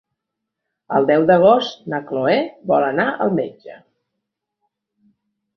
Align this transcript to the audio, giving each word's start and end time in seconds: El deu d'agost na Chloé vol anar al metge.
El 0.99 1.05
deu 1.11 1.25
d'agost 1.31 1.83
na 1.93 1.99
Chloé 2.09 2.39
vol 2.73 2.89
anar 2.89 3.07
al 3.27 3.37
metge. 3.41 3.79